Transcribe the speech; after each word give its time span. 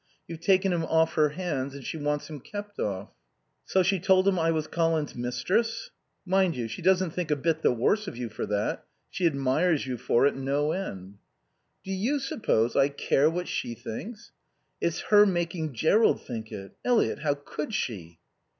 You've 0.27 0.41
taken 0.41 0.73
him 0.73 0.83
off 0.85 1.13
her 1.13 1.29
hands 1.29 1.75
and 1.75 1.85
she 1.85 1.95
wants 1.95 2.27
him 2.27 2.39
kept 2.39 2.79
off." 2.79 3.09
"So 3.65 3.83
she 3.83 3.99
told 3.99 4.27
him 4.27 4.39
I 4.39 4.49
was 4.49 4.65
Colin's 4.65 5.13
mistress." 5.13 5.91
"Mind 6.25 6.55
you, 6.55 6.67
she 6.67 6.81
doesn't 6.81 7.11
think 7.11 7.29
a 7.29 7.35
bit 7.35 7.61
the 7.61 7.71
worse 7.71 8.07
of 8.07 8.17
you 8.17 8.27
for 8.27 8.47
that. 8.47 8.83
She 9.11 9.27
admires 9.27 9.85
you 9.85 9.97
for 9.99 10.25
it 10.25 10.35
no 10.35 10.71
end." 10.71 11.19
"Do 11.83 11.91
you 11.91 12.17
suppose 12.17 12.75
I 12.75 12.89
care 12.89 13.29
what 13.29 13.47
she 13.47 13.75
thinks? 13.75 14.31
It's 14.81 15.01
her 15.11 15.23
making 15.27 15.73
Jerrold 15.73 16.19
think 16.23 16.51
it...Eliot, 16.51 17.19
how 17.19 17.35
could 17.35 17.71
she?" 17.71 18.17